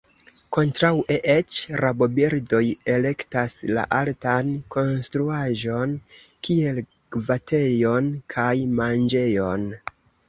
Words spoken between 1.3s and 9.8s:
eĉ, rabobirdoj elektas la altan konstruaĵon kiel gvatejon kaj manĝejon.